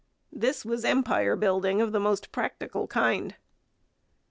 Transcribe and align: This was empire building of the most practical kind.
This 0.31 0.65
was 0.65 0.83
empire 0.83 1.35
building 1.35 1.79
of 1.79 1.91
the 1.91 1.99
most 1.99 2.31
practical 2.31 2.87
kind. 2.87 3.35